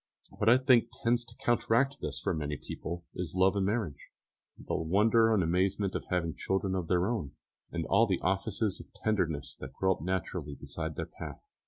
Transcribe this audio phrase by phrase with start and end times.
[0.31, 4.09] What I think tends to counteract this for many people is love and marriage,
[4.57, 7.33] the wonder and amazement of having children of their own,
[7.71, 11.43] and all the offices of tenderness that grow up naturally beside their path.